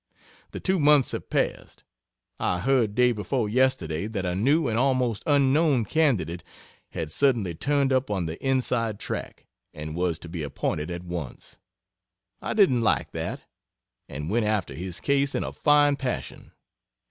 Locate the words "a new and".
4.25-4.75